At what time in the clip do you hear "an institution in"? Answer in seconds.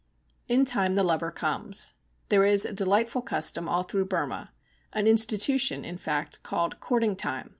4.93-5.99